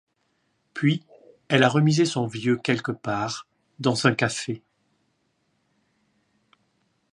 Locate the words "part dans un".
2.91-4.15